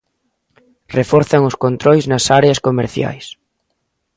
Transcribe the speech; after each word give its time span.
Reforzan 0.97 1.41
os 1.49 1.55
controis 1.63 2.05
nas 2.11 2.25
áreas 2.39 2.59
comerciais. 2.67 3.25